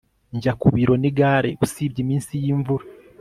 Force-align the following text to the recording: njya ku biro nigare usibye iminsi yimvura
njya 0.35 0.53
ku 0.59 0.67
biro 0.75 0.93
nigare 1.01 1.49
usibye 1.65 1.99
iminsi 2.03 2.31
yimvura 2.43 2.85